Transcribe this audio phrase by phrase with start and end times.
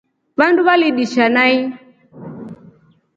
[0.41, 1.55] Vandu validisha nai.